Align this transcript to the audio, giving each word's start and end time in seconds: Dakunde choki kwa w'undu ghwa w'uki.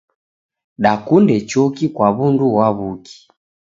Dakunde 0.83 1.35
choki 1.49 1.85
kwa 1.95 2.07
w'undu 2.17 2.45
ghwa 2.53 2.67
w'uki. 2.77 3.17